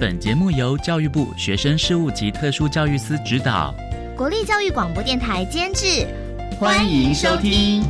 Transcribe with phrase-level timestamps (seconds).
[0.00, 3.74] 本节目由教育部学生事务及特殊教育司指导，
[4.16, 6.06] 国立教育广播电台监制，
[6.56, 7.82] 欢迎收听。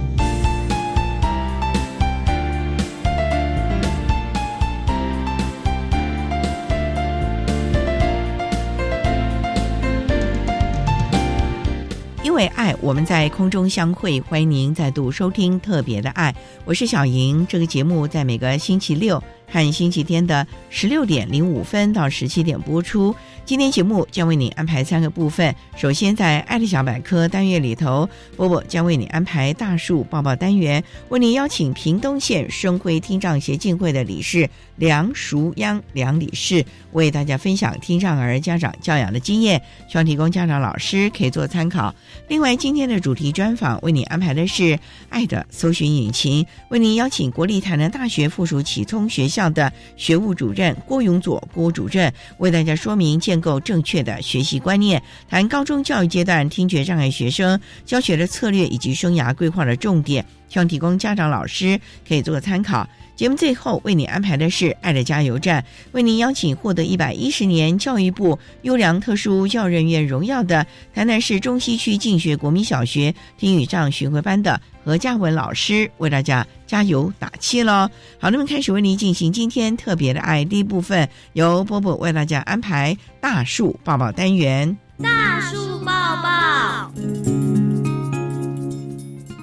[12.24, 16.34] 因为爱，我们在空中相会，欢迎您再度收听特别的爱，
[16.64, 17.46] 我是小莹。
[17.46, 19.22] 这个节目在每个星期六。
[19.48, 23.14] 和星期天的十六点零五分到十七点播出。
[23.44, 25.54] 今天节目将为你安排三个部分。
[25.74, 36.62] 首先，在“爱的小百科”单元里头，波波将为你安排大树抱抱单元，为你邀请屏东县生辉听障协进会的理事梁淑央梁理事，
[36.92, 41.94] 为大家分享听障儿家长教养的经验，希望提供家长老师可以做参考。
[42.28, 61.78] 另外，今天的主题专访为你安排的是“爱的搜寻引擎”，为您邀请国立台南大学附属启聪学校的学务主任郭永佐郭主任，为大家说明建构正确的学习观念，谈高中教育阶段听觉障碍学生教学的策略以及生涯规划的重点，希望提供家长老师
[62.08, 62.88] 可以做个参考。
[63.18, 70.64] 节目最后为你安排的是“爱的加油站”，为您邀请获得一百一十年教育部优良特殊教育人员荣耀的
[70.94, 77.90] 台南市中西区进学国民小学听语障巡回班的何嘉文老师，为大家加油打气喽！
[78.20, 84.78] 好，那么开始为您进行今天特别的爱第一部分，由波波为大家安排大树抱抱单元。
[85.02, 85.92] 大树抱
[86.22, 86.92] 抱，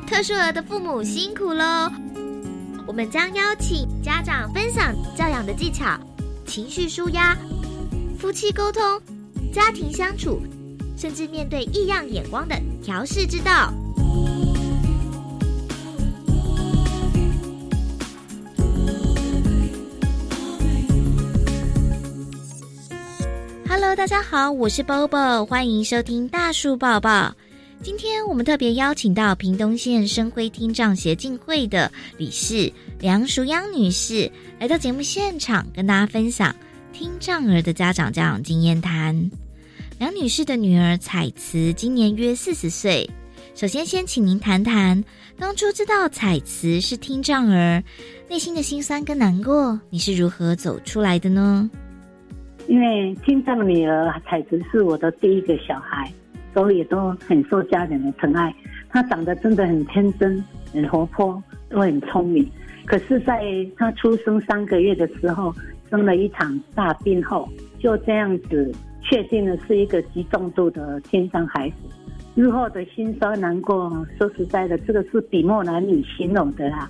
[0.08, 1.92] 特殊儿的父母辛苦喽！
[2.88, 6.00] 我们将邀请家长分享教养的技巧、
[6.46, 7.36] 情绪舒压、
[8.20, 8.82] 夫妻沟通、
[9.52, 10.40] 家庭相处，
[10.96, 13.74] 甚至面对异样眼光的调试之道。
[23.68, 27.34] Hello，大家好，我是 Bobo，欢迎收听大树抱抱。
[27.82, 36.56] 今天我们特别邀请到屏东县生辉听障协进会的理事梁淑央女士来到节目现场，跟大家分享
[36.92, 39.30] 听障儿的家长教养经验谈。
[40.00, 43.08] 梁女士的女儿彩慈今年约四十岁，
[43.54, 45.04] 首先先请您谈谈
[45.38, 47.84] 当初知道彩慈是听障儿，
[48.28, 51.70] 内心的辛酸跟难过，你是如何走出来的呢？
[52.68, 56.12] 因为听障女儿彩慈是我的第一个小孩。
[56.56, 58.52] 都也都很受家人的疼爱。
[58.90, 60.44] 他长得真的很天真、
[60.74, 62.50] 很活泼，都很聪明。
[62.86, 63.44] 可是，在
[63.78, 65.54] 他出生三个月的时候，
[65.90, 68.72] 生了一场大病后，就这样子
[69.02, 71.76] 确定了是一个极重度的天障孩子。
[72.36, 76.90] 日后的心酸难过，说实在的，这个是笔墨难以形容的啦。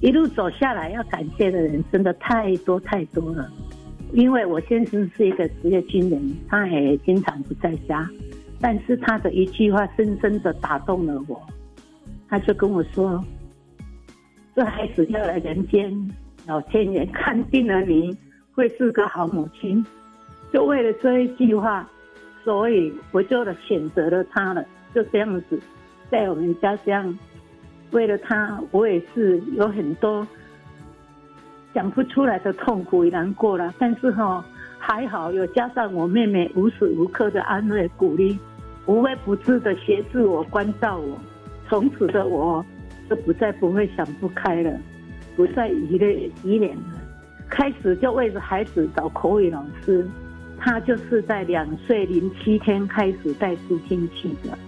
[0.00, 3.50] 一路走下来，要感谢的人真的太多太多了。
[4.12, 8.08] 因为我先生是一个职业军人，他也经常不在家。
[8.60, 11.40] 但是他的一句话深深的打动了我，
[12.28, 13.22] 他就跟我说
[14.56, 15.92] ：“这孩子要来人间，
[16.46, 18.16] 老天爷看定了你
[18.54, 19.84] 会是个好母亲。”
[20.52, 21.88] 就为了这一句话，
[22.44, 24.64] 所以我就选择了他了。
[24.94, 25.60] 就这样子，
[26.10, 27.18] 在我们家乡，
[27.90, 30.26] 为了他，我也是有很多
[31.74, 33.74] 讲不出来的痛苦与难过了。
[33.78, 34.44] 但是哈，
[34.78, 38.38] 还好有加上我妹妹无时无刻的安慰鼓励。
[38.86, 41.18] 无微不至的协助我、关照我，
[41.68, 42.64] 从此的我
[43.08, 44.78] 就不再不会想不开了，
[45.36, 47.00] 不再疑虑疑脸了。
[47.48, 50.06] 开始就为着孩子找口语老师，
[50.58, 54.58] 他就是在两岁零七天开始带助听器的，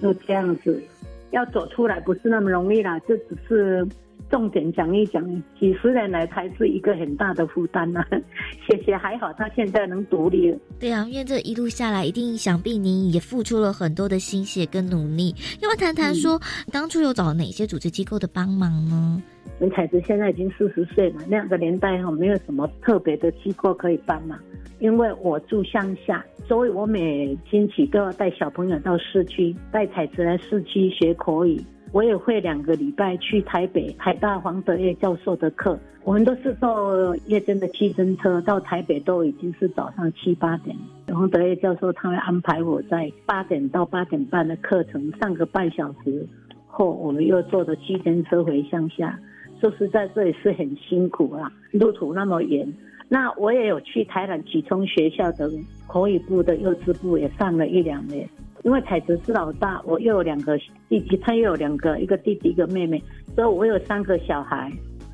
[0.00, 0.82] 就这样子。
[1.30, 3.86] 要走出来不是那么容易啦，这只是
[4.30, 5.22] 重点讲一讲，
[5.58, 8.04] 几十年来才是一个很大的负担呐。
[8.66, 10.58] 谢谢，还好他现在能独立了。
[10.78, 15.34] 对啊，因为这一路下来，一定想必您也付出了很多的心血跟努力。
[15.60, 16.40] 要不要谈谈说，
[16.72, 19.20] 当初有找哪些组织机构的帮忙呢？
[19.58, 24.38] 文彩子现在已经四十岁了，那个年代哈，没有什么特别的机构可以帮忙。
[24.78, 31.60] 因为我住乡下，所以我每星期都要带小朋友到市区，带彩子来市区学口语。
[31.92, 40.76] 我也会两个礼拜去台北海大黄德业教授的课，我们都是坐夜间的七针车到台北，都已经是早上七八点。
[41.08, 46.24] 黄德业教授他会安排我在八点到八点半的课程上个半小时
[46.68, 49.18] 后，我们又坐着七针车回乡下。
[49.60, 52.72] 说实在，这也是很辛苦啊，路途那么远。
[53.08, 55.50] 那我也有去台南启聪学校的
[55.88, 58.28] 口语部的幼稚部，也上了一两年。
[58.62, 60.56] 因为彩子是老大，我又有两个
[60.88, 63.02] 弟弟，他又有两个，一个弟弟一个妹妹，
[63.34, 64.70] 所以我有三个小孩。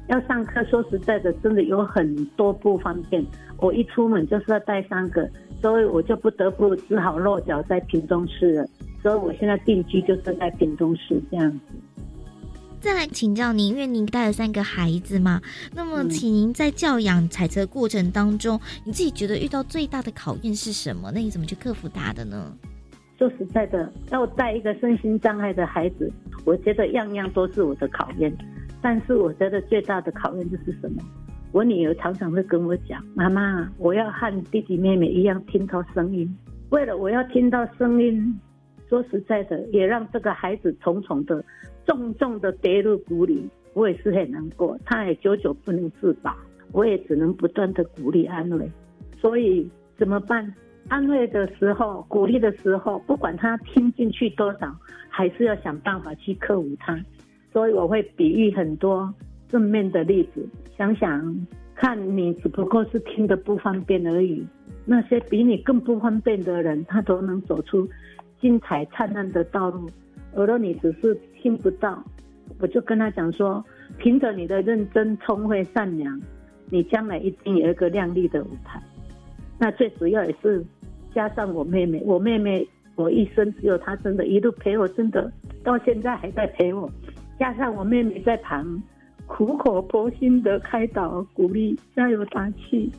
[0.09, 3.25] 要上课，说实在的，真的有很多不方便。
[3.59, 5.29] 我一出门就是要带三个，
[5.61, 8.67] 所以我就不得不只好落脚在屏东市了。
[9.03, 11.59] 所以我现在定居就是在屏东市这样子。
[12.81, 15.41] 再来请教您，因为您带了三个孩子嘛，
[15.75, 21.11] 那么请您在教养彩车过程当中，你自己觉得遇到最大的考验是什么？
[21.13, 22.53] 那你怎么去克服它的呢？
[23.19, 26.13] 说实在的，要带一个身心障碍的孩子，
[26.45, 28.31] 我觉得样样都是我的考验。
[28.83, 31.03] 但是我觉得最大的考验就是什么？
[31.53, 36.37] 我女儿常常会跟我讲：“妈妈，我要和弟弟妹妹一样听到声音。
[36.69, 38.39] 为了我要听到声音，
[38.87, 41.43] 说实在的，也让这个孩子重重的、
[41.87, 43.49] 重重的跌入谷里。
[43.73, 46.37] 我也是很难过，他也久久不能自拔。
[46.73, 48.71] 我也只能不断的鼓励安慰。
[49.19, 49.67] 所以
[49.97, 50.55] 怎么办？”
[50.89, 54.73] 安慰的时候，鼓励的时候，不管他听进去多少，
[55.09, 56.99] 还是要想办法去克服他。
[57.53, 59.13] 所以我会比喻很多
[59.49, 60.47] 正面的例子，
[60.77, 64.47] 想想看你只不过是听的不方便而已，
[64.85, 67.89] 那些比你更不方便的人，他都能走出
[68.41, 69.91] 精彩灿烂的道路。
[70.35, 72.05] 而若你只是听不到，
[72.61, 73.65] 我就跟他讲说，
[73.99, 76.21] 凭着你的认真、聪慧、善良，
[76.71, 78.81] 你将来一定有一个亮丽的舞台。
[79.59, 80.65] 那最主要也是。
[81.17, 85.33] 加上我妹妹，我妹妹，我一生只有她，真的，一路陪我，真的
[85.65, 86.91] 到现在还在陪我。
[87.39, 88.83] 加上我妹妹在旁
[89.25, 92.93] 苦口婆心的开导、鼓励、加油打气，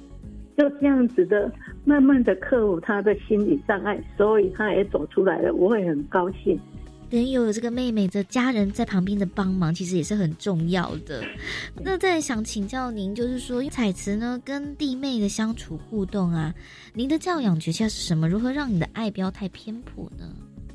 [0.58, 1.52] 就这样子的，
[1.86, 6.60] 慢慢的克服她的心理障碍，所以她也走出来了，我会很高兴。
[7.10, 11.24] 人有这个妹妹的家人在旁边的帮忙，其实也是很重要的。
[11.82, 16.54] 那再想请教您，就是说彩瓷呢跟弟妹的相处互动啊，
[16.94, 18.28] 您的教养诀窍是什么？
[18.28, 20.26] 如何让你的爱不要太偏颇呢？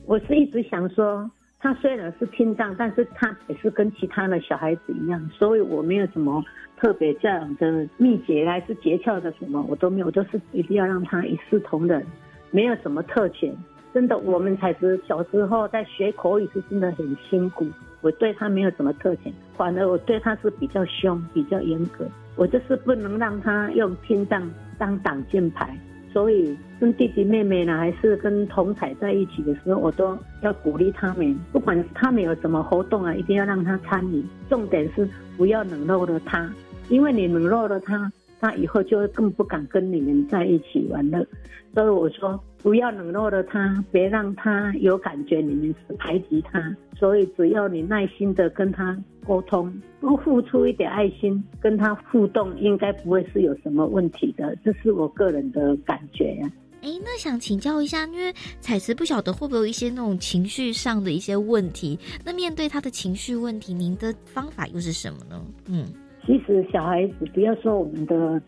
[0.07, 1.31] 我是一直想说，
[1.61, 6.43] 他虽然是听障，但是他也是跟其他的小孩子一样，所以我没有什么
[6.81, 12.03] 特别教养的秘诀还是诀窍的什么，我都没有，都是一定要让他一视同仁，
[12.51, 13.55] 没有什么特权。
[13.93, 17.67] 真的，我们才知小时候在学口语是真的很辛苦。
[18.01, 22.05] 我对他没有什么特权，反而我对他是比较凶、比较严格。
[22.35, 25.79] 我就是不能让他用听障当挡箭牌，
[26.13, 31.39] 所以跟弟弟妹妹呢，还是跟同彩在一起的时候，我都要鼓励他们。
[31.53, 34.25] 不管他们有什么活动啊，一定要让他参与。
[34.49, 35.07] 重点是
[35.37, 36.51] 不要冷落了他，
[36.89, 38.11] 因为你冷落了他。
[38.43, 41.25] 他以后就会更不敢跟你们在一起玩了，
[41.73, 46.77] 所以我说不要冷落了他，别让他有感觉你们是排挤他。
[46.99, 54.57] 所以只要你耐心的跟他沟通，多付出一点爱心，跟他互动，应该不会是有什么问题的。
[54.65, 56.51] 这是我个人的感觉呀。
[56.81, 65.41] 哎，那想请教一下，因为彩瓷不晓得会不会有一些那种情绪上的一些问题，那面对他的情绪问题，您的方法又是什么呢？
[65.69, 65.87] 嗯。
[66.25, 68.41] 其实小孩子不要说我们的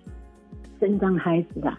[0.80, 1.76] 生长孩子啦，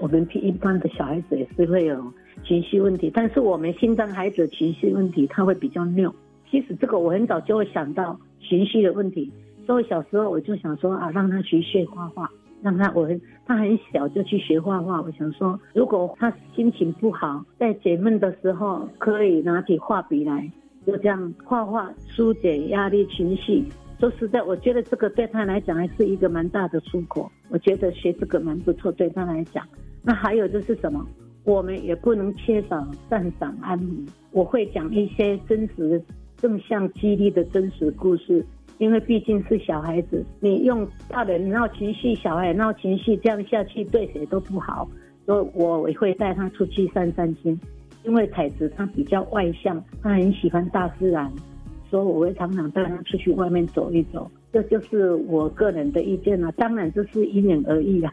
[0.00, 2.02] 我们一般的小孩子也是会有
[2.44, 6.12] 情绪问题，但是我们心脏孩子情绪问题他会比较拗。
[6.50, 9.30] 其实这个我很早就会想到情绪的问题，
[9.66, 12.30] 所以小时候我就想说啊，让他去学画画，
[12.62, 15.02] 让他我很他很小就去学画画。
[15.02, 20.50] 我想说，如果他心情不好，在解闷的时候，可以拿起画笔来，
[20.86, 23.64] 就这样画画疏解压力情绪。
[23.98, 27.30] 说实在，我觉得这个对他来讲还是一个蛮大的出口。
[27.48, 29.66] 我觉得学这个蛮不错，对他来讲。
[30.02, 31.06] 那还有就是什么？
[31.44, 34.08] 我们也不能缺少赞赏安抚。
[34.32, 36.02] 我会讲一些真实、
[36.36, 38.44] 正向、激励的真实故事，
[38.78, 44.88] 因为毕竟是小孩子，你用大人闹情绪，小孩闹情绪，这样下去对谁都不好。
[45.26, 47.58] 所以我也会带他出去散散心，
[48.04, 51.30] 因为彩子他比较外向，他很喜欢大自然。
[51.94, 58.12] 说我会常常带他出去外面走一走，这就是我个人的意见了，当然这是因人而异啊。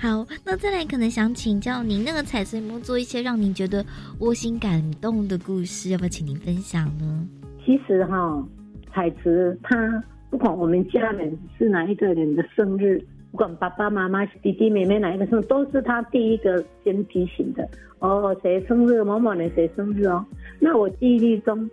[0.00, 3.86] 好，那再来可能想请教您，那个彩水木做一些让您觉得
[4.18, 7.28] 窝心感动的故事，要不要请您分享呢？
[7.64, 8.44] 其实哈，
[8.92, 17.68] 彩池他不管我们家人是哪一个人的生日，不管爸爸妈妈、弟弟妹妹哪一个生日，都是他第一个先提醒的。
[18.00, 19.04] 哦，谁生日？
[19.04, 20.24] 某某人谁生日哦？
[20.58, 21.70] 那我记忆力中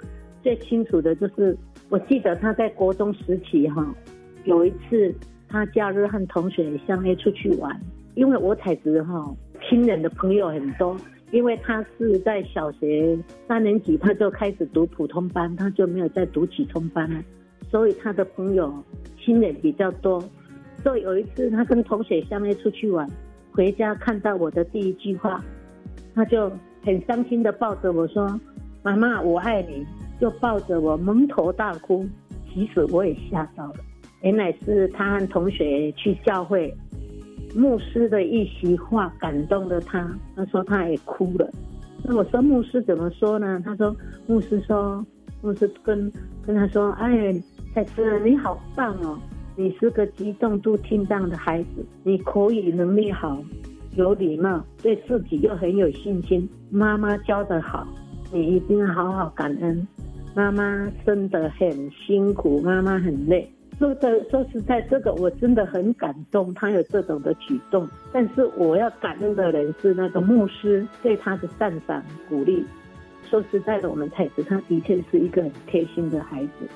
[0.47, 1.57] 最清楚的就是。
[1.89, 3.95] 我记得他在国中时期哈，
[4.43, 5.13] 有一次
[5.47, 7.79] 他假日和同学相约出去玩，
[8.13, 9.33] 因为我才知哈
[9.69, 10.97] 亲人的朋友很多，
[11.31, 17.21] 因为他是在小学三年级他就开始读普通班，他就没有再读启聪班了，
[17.71, 18.83] 所以他的朋友
[19.17, 20.21] 亲人比较多。
[20.83, 23.09] 所以有一次他跟同学相约出去玩，
[23.53, 25.41] 回家看到我的第一句话，
[26.13, 26.51] 他就
[26.83, 28.37] 很伤心的抱着我说
[28.83, 29.85] ：“妈妈，我爱你。”
[30.19, 32.05] 就抱着我蒙头大哭，
[32.51, 33.75] 其实我也吓到了。
[34.21, 36.73] 原来是他和同学去教会，
[37.55, 40.09] 牧师的一席话感动了他。
[40.35, 41.49] 他说他也哭了。
[42.03, 43.61] 那我说牧师怎么说呢？
[43.63, 43.95] 他说
[44.25, 45.05] 牧师说，
[45.41, 46.11] 牧师跟
[46.45, 47.33] 跟他说，哎，
[47.73, 49.19] 彩子你好棒哦，
[49.55, 53.37] 你是个激动度听障的孩子，你口语能力好，
[53.95, 57.87] 有礼貌，对自己又很有信心，妈妈教的好，
[58.31, 59.87] 你一定要好好感恩。
[60.37, 63.51] 妈妈真的很辛苦，妈妈很累。
[63.79, 67.89] 说的说实在，这个我真的很感动，他有这种的举动。
[68.13, 72.63] 但是我要感恩的人是那个牧师对他的赞赏鼓励。
[73.27, 76.69] 说实在的，我们太子他的确是一个很贴心的孩子，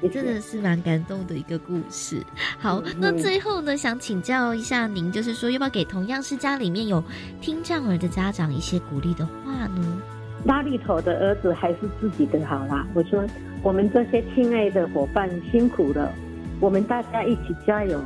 [0.00, 2.16] 也真的是蛮感动的一个故事。
[2.58, 7.04] 好，那最后呢，想请教一下您，就是说要不要给同样是家里面有
[7.42, 10.00] 听障儿的家长一些鼓励的话呢？
[10.44, 12.86] 拉里头的儿子还是自己的好啦。
[12.94, 13.22] 我说，
[13.62, 16.12] 我们这些亲爱的伙伴辛苦了，
[16.60, 18.00] 我们大家一起加油，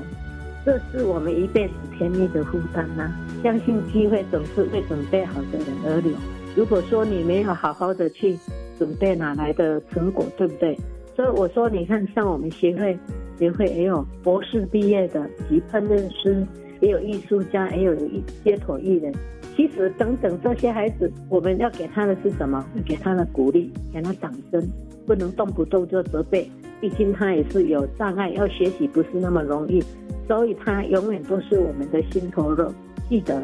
[0.64, 3.10] 这是我们一辈子甜蜜的负担呐。
[3.42, 6.12] 相信机会总是为准备好的人而留。
[6.54, 8.38] 如果说你没有好好的去
[8.78, 10.76] 准备，哪来的成果，对不对？
[11.14, 12.98] 所以我说，你看，像我们协会，
[13.38, 16.46] 协会也有博士毕业的，及烹饪师，
[16.80, 19.14] 也有艺术家，也有一街头艺人。
[19.56, 22.62] 其实，等等这些孩子，我们要给他的是什么？
[22.84, 24.68] 给他的鼓励，给他掌声，
[25.06, 26.50] 不能动不动就责备。
[26.78, 29.82] 毕竟他也是有障碍，要学习不是那么容易，
[30.28, 32.70] 所以他永远都是我们的心头肉。
[33.08, 33.42] 记得，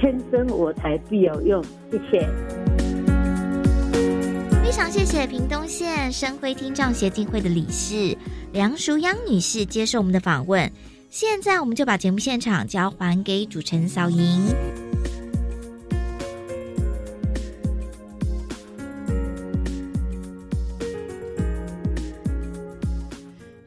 [0.00, 1.62] 天生我材必有用。
[1.92, 2.28] 谢谢。
[4.64, 8.16] 非常谢谢屏东县生辉听障协进会的理事
[8.52, 10.68] 梁淑央女士接受我们的访问。
[11.08, 14.46] 现在，我们就把节目现场交还给主持人小莹。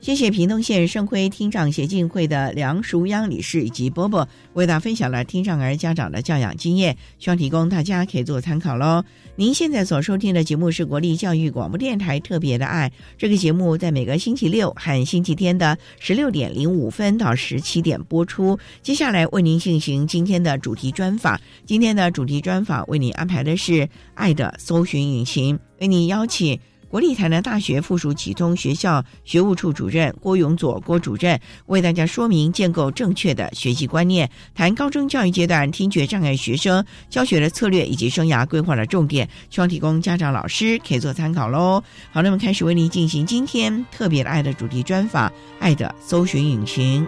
[0.05, 9.03] 谢谢屏东县盛辉听障协进会的梁淑央理事以及波波为大家分享了听障儿家长的教养经验，希望提供大家可以做参考喽。
[9.35, 18.55] 您现在所收听的节目是国立教育广播电台特别的爱，这个节目在每个星期六和星期天的十六点零五分到十七点播出。
[18.83, 26.59] 接下来为您进行今天的主题专访，今天的主题专访为您安排的是爱的搜寻引擎，为您邀请。
[26.95, 41.83] 国立台南大学附属启聪学校学务处主任郭永佐郭主任为大家说明建构正确的学习观念，谈高中教育阶段听觉障碍学生教学的策略以及生涯规划的重点，希望提供家长老师可以做参考喽。
[42.13, 47.05] 好，那么开始为您进行今天特别的爱的主题专访，爱的搜寻引擎，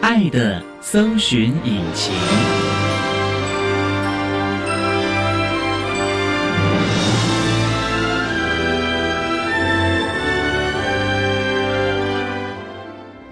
[0.00, 2.14] 爱的搜寻引擎。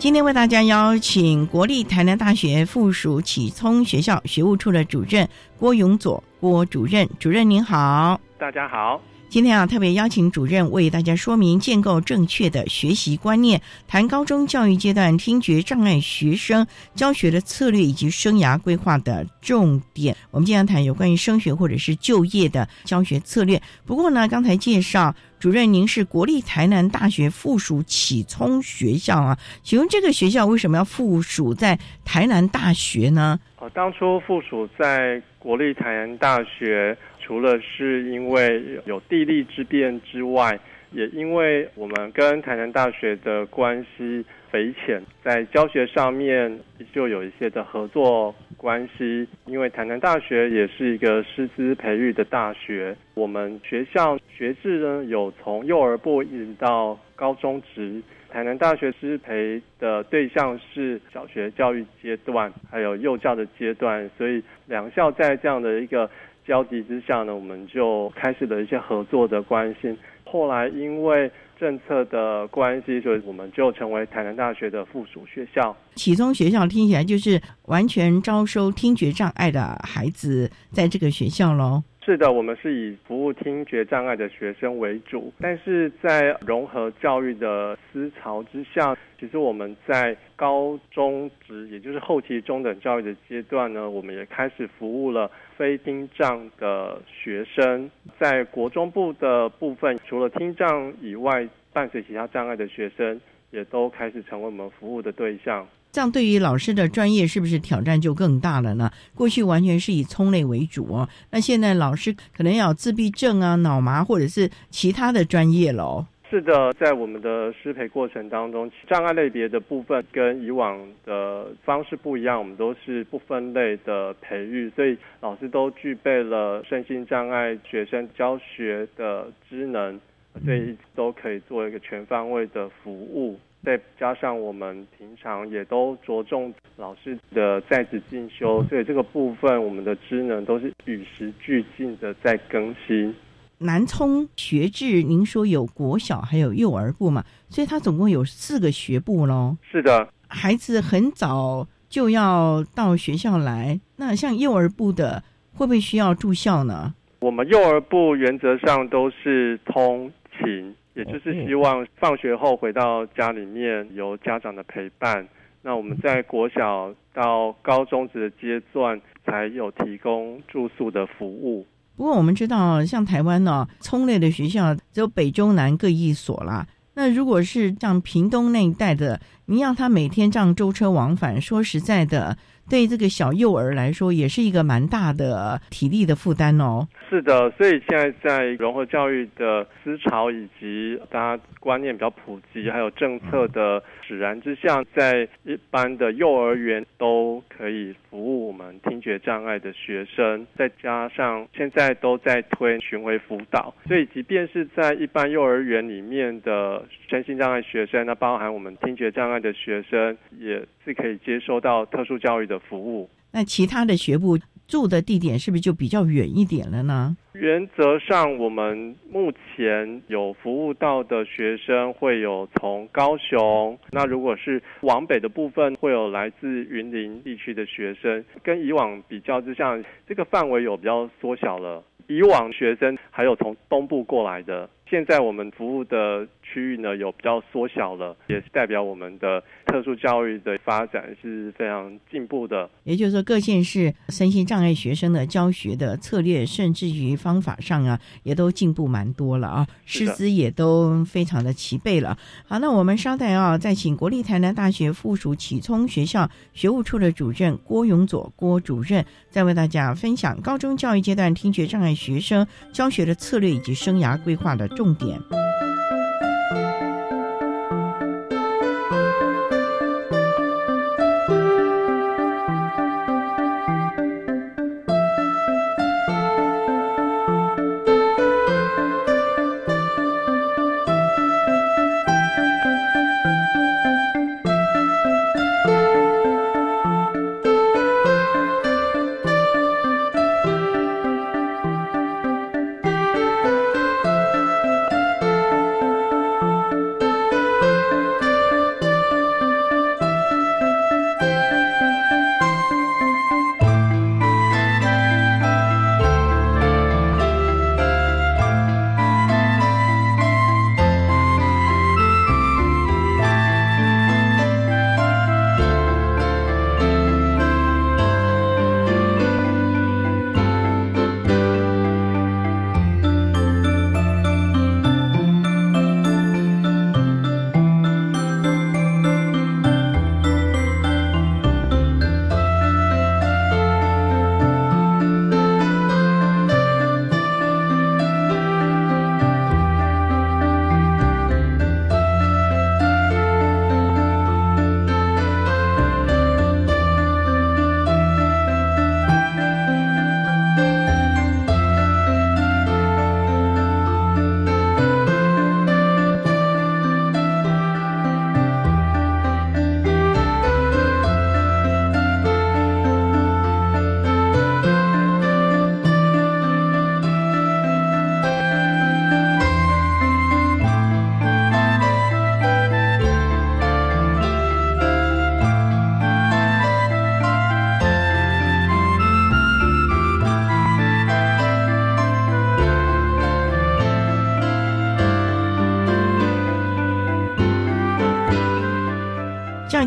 [0.09, 9.03] 今天为大家邀请国立台南大学附属启聪学校学务处的主任郭永佐郭主任，主任您好，大家好。
[9.31, 20.17] 今天啊，特别邀请主任为大家说明建构正确的学习观念，谈高中教育阶段听觉障碍学生教学的策略以及生涯规划的重点。
[20.31, 23.61] 我们今天谈有关于升学或者是就业的教学策略。
[23.85, 33.39] 不过呢，刚才介绍主任，您是国立台南大学附属启聪学校啊，请问这个学校为什么要附属在台南大学呢？
[33.59, 36.97] 哦，当初附属在国立台南大学。
[37.29, 40.59] 除了是因为有地利之便之外，
[40.93, 46.59] 也因为我们跟台南大学的关系匪浅，在教学上面
[46.91, 58.01] 就有一些的合作关系，因为台南大学也是一个师资培育的大学，我们学校学制呢有从幼儿部一直到高中职。
[58.31, 66.11] 台南大学师培的对象是小学教育阶段，还有幼教的阶段，所以两校在这样的一个
[66.49, 69.95] 交集之下呢，我们就开始了一些合作的关系。
[70.25, 75.77] 后来因为政策的关系，所以我们就成为台南大学的附属学校。
[75.95, 81.83] 启聪学校听起来就是完全招收听觉障碍的孩子在这个学校喽。
[82.09, 97.91] 是的，我们是以服务听觉障碍的学生为主，但是在融合教育的思潮之下，其实我们在高中职，也就是后期中等教育的阶段呢，我们也开始服务了非听障的学生。
[98.19, 105.69] 在国中部的部分，除了听障以外，伴随其他障碍的学生，也都开始成为我们服务的对象。
[105.99, 108.89] 这样对于老师的专业是不是挑战就更大了呢？
[109.17, 116.07] 过去完全是以聪类为主哦，那现在老师可能要自闭症啊、脑麻或者是其他的专业喽。
[116.31, 129.99] 是的，在我们的师培过程当中，障碍类别的部分跟以往的方式不一样，我们都是不分类的培育，所以老师都具备了身心障碍学生教学的职能，
[130.45, 133.37] 所以都可以做一个全方位的服务。
[133.65, 143.15] 再加上我们平常也都着重老师的在职进修，所以这个部分我们的职能都是与时俱进的在更新。
[143.59, 147.25] 南充学制，您说有国小还有幼儿部嘛？
[147.49, 149.57] 所以它总共有四个学部喽。
[149.69, 153.81] 是的，孩子很早就要到学校来。
[153.97, 155.25] 那像幼儿部的，
[155.55, 156.95] 会不会需要住校呢？
[157.19, 160.73] 我们幼儿部原则上都是通勤。
[160.99, 165.27] 也就是希望放学后回到家里面有家长的陪伴。
[165.63, 171.65] 那我们在国小到高中职的阶段才有提供住宿的服务。
[171.97, 176.67] 不过我们知道，像台湾呢，聪类的学校只有北中南各一所啦。
[176.95, 182.37] 那如果是像屏东那一带的，你让他每天这样舟车往返，说实在的。
[182.69, 186.87] 对这个小幼儿来说，也是一个蛮大的体力的负担哦。
[187.09, 200.47] 是的，所以现在在融合教育的思潮以及大家观念比较普及，还有政策的使然之下，在一般的幼儿园都可以服务我们听觉障碍的学生。
[200.55, 212.58] 再加上现在都在推巡回辅导，所以即便是在一般幼儿园里面的身心障碍学生，那包含我们听觉障碍的学生，也是可以接收到特殊教育的。
[212.59, 217.17] 服务那其他的学部住的地点是不是就比较远一点了呢？
[217.33, 228.25] 原则上，我们目前有服务到的学生会有从高雄，那如果是往北的部分，会有来自云林地区的学生。
[228.43, 231.83] 跟以往比较之下，这个范围有比较缩小了。
[232.09, 234.69] 以往学生还有从东部过来的。
[234.89, 242.69] 现在我们服务的区域呢，有比较缩小了，也是代表我们的特殊教育的发展是非常进步的。
[242.85, 252.17] 也就是说，各县市身心障碍学生的教学的策略，甚至于方法上啊，也都进步蛮多了啊，师资也都非常的齐备了。
[252.47, 264.67] 好，那我们稍待啊，再请国立台南大学附属启聪学校学务处的主任郭永佐郭主任，再为大家分享高中教育阶段听觉障碍学生教学的策略以及生涯规划的。
[264.79, 265.19] 重点。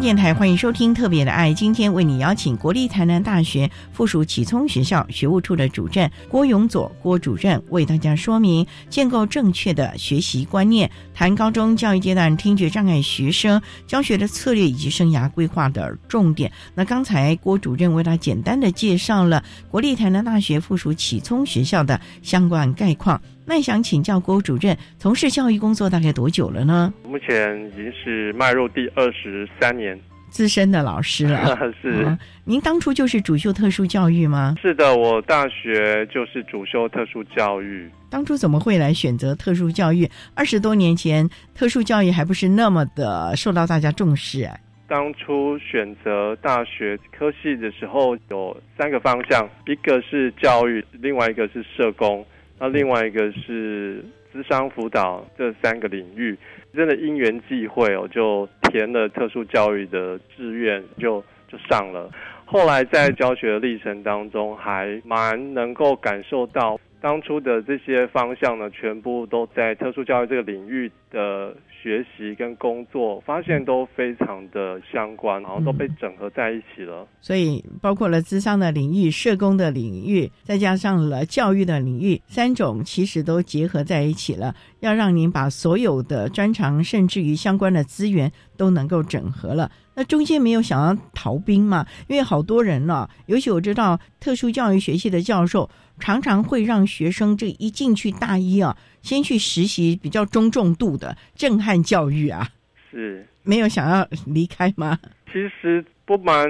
[0.02, 16.52] 电台欢迎收听《特别的爱》，今天为你邀请国立台南大学附属启聪学校学务处的主任郭永佐郭主任为大家说明建构正确的学习观念，谈高中教育阶段听觉障碍学生教学的策略以及生涯规划的重点。
[16.74, 23.22] 那刚才郭主任为他简单的介绍了国立台南大学附属启聪学校的相关概况。
[23.46, 26.94] 那想请教郭主任，从事教育工作大概多久了呢？
[27.04, 30.00] 目前已经是迈入第二十三年，
[30.30, 31.58] 资深的老师了。
[31.82, 34.56] 是、嗯您当初就是主修特殊教育吗？
[34.62, 37.90] 是的，我大学就是主修特殊教育。
[38.10, 40.10] 当初怎么会来选择特殊教育？
[40.36, 44.60] 二十多年前，特殊教育还不是那么的受到大家重视哎。
[44.88, 52.26] 当初选择大学科系的时候，有三个方向，一个是教育，另外一个是社工，
[52.62, 56.38] 那另外一个是智商辅导，这三个领域，
[56.76, 62.08] 真的因缘际会，我就填了特殊教育的志愿，就就上了。
[62.46, 77.08] 后来在教学的历程当中，还蛮能够感受到当初的这些方向呢，全部都在特殊教育这个领域的学习跟工作，发现都非常的相关，然后都被整合在一起了。
[77.20, 89.72] 所以包括了智商的领域、社工的领域，再加上了教育的领域，三种其实都结合在一起了，要让您把所有的专长，甚至于相关的资源都能够整合了。
[89.94, 91.86] 那中间没有想要逃兵嘛？
[92.08, 95.70] 因为好多人呢、尤其我知道特殊教育学系的教授，
[96.02, 102.46] 常常会让学生这一进去大一啊，先去实习比较中重度的震撼教育啊，
[102.90, 105.00] 是，没有想要离开吗？
[105.32, 106.46] 其实不瞒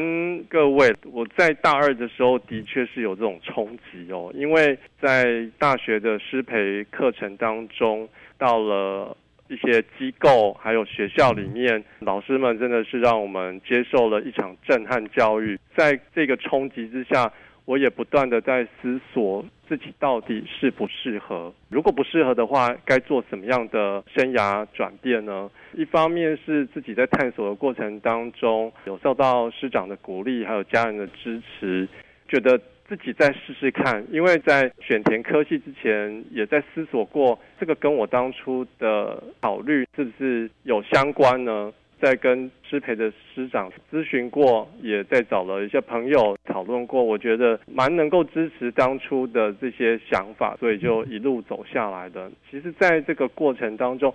[0.49, 8.09] 各位，我在大二的时候的确是有这种冲击哦，因为在大学的师培课程当中，
[8.39, 9.15] 到了
[9.49, 15.59] 一些机构还有学校里面，老师们真的是让我们接受了一场震撼教育。
[15.77, 17.31] 在这个冲击之下，
[17.71, 21.53] 我也不断的在思索自己到底适不适合。
[21.69, 25.49] 如果不适合的话，该做什么样的生涯转变呢？
[25.73, 31.87] 一方面是自己在探索的过程当中，有受到师长的鼓励，还有家人的支持，
[32.27, 34.05] 觉得自己再试试看。
[34.11, 41.71] 因为在选填科系之前，也在思索过这个跟我当初的考虑是不是有相关呢？
[42.01, 52.31] 在跟师培的师长咨询过，也在找了一些朋友讨论过，我觉得蛮能够支持当初的这些想法，所以就一路走下来的。
[52.49, 54.11] 其实，在这个过程当中，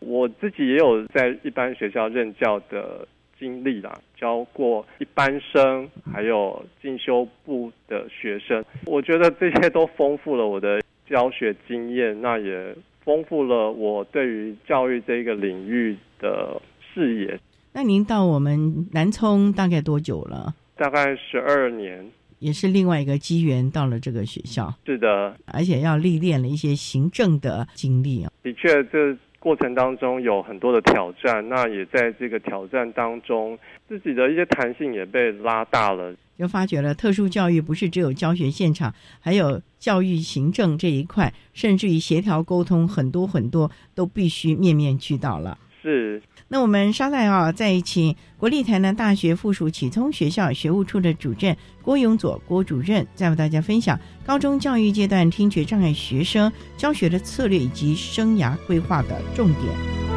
[0.00, 3.06] 我自己也有在一般学校任教的
[3.38, 16.60] 经历啦，教过一般生，还有进修部的学生，我觉得这些都丰富了我的教学经验，那也丰富了我对于教育这一个领域的
[16.96, 17.38] 视野。
[17.74, 20.54] 那您到我们南充大概多久了？
[20.76, 28.32] 大概十二年，也是另外一个机缘到了这个学校，是的，而且要历练了一些行政的经历啊。
[28.42, 36.14] 的确，这过程当中有很多的挑战，那也在这个挑战当中，自己的一些弹性也被拉大了。
[36.38, 45.58] 就发觉了特殊教育不是只有教学现场，还有教育行政这一块，甚至于协调沟通，很多很多都必须面面俱到了。
[45.82, 60.15] 是，那我们稍待啊，再请国立台南大学附属启聪学校学务处的主任郭永佐郭主任，再为大家分享高中教育阶段听觉障碍学生教学的策略以及生涯规划的重点。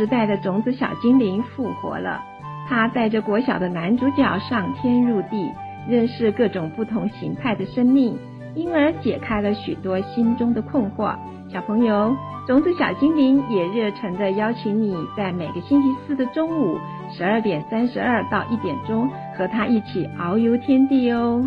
[0.00, 2.22] 时代的种子小精灵复活了。
[2.66, 5.52] 他带着国小的男主角上天入地，
[5.86, 8.18] 认识各种不同形态的生命，
[8.54, 11.14] 因而解开了许多心中的困惑。
[11.52, 16.78] 小朋友，种子小精灵也热诚地邀请你在每个星期四的中午
[17.12, 21.46] 十二点三十二到一点钟，和他一起遨游天地哦。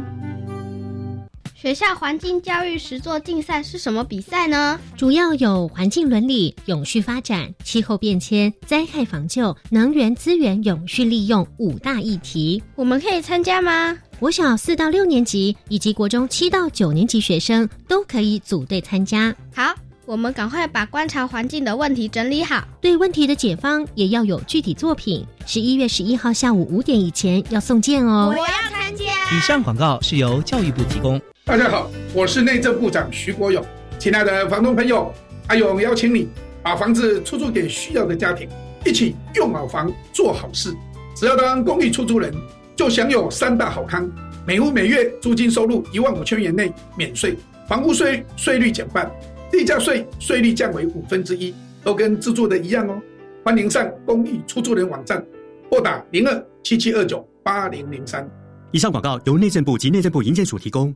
[1.63, 4.77] 学校环境教育实作竞赛是什么比赛呢？
[4.97, 12.61] 主要有环境伦理、永续发展、气候变迁、灾害防救、能源资源永续利用五大议题。
[12.75, 13.97] 我们可以参加吗？
[14.19, 19.33] 国小四到六年级以及国中七到九年级学生都可以组队参加。
[19.55, 19.73] 好，
[20.05, 22.61] 我们赶快把观察环境的问题整理好。
[22.81, 25.25] 对问题的解方也要有具体作品。
[25.45, 28.33] 十一月十一号下午五点以前要送件哦。
[28.35, 29.05] 我要参加。
[29.33, 31.17] 以上广告是由教育部提供。
[31.45, 33.61] 大家好，我是内政部长徐国勇。
[33.99, 35.13] 亲爱的房东朋友，
[35.47, 36.29] 阿勇邀请你
[36.63, 38.47] 把房子出租给需要的家庭，
[38.85, 40.73] 一起用好房做好事。
[41.13, 42.33] 只要当公寓出租人，
[42.77, 44.09] 就享有三大好康：
[44.47, 47.35] 每户每月租金收入一万五千元内免税，
[47.67, 49.11] 房屋税税率减半，
[49.51, 51.53] 地价税税率降为五分之一，
[51.83, 53.01] 都跟自住的一样哦。
[53.43, 55.21] 欢迎上公寓出租人网站，
[55.69, 58.25] 拨打零二七七二九八零零三。
[58.71, 60.95] 以上广告由内政部及内政部营建署提供。